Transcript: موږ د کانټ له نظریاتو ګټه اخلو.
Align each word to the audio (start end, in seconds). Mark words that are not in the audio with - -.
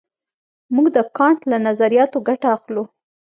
موږ 0.73 0.87
د 0.95 0.97
کانټ 1.17 1.39
له 1.51 1.57
نظریاتو 1.67 2.17
ګټه 2.27 2.47
اخلو. 2.57 2.83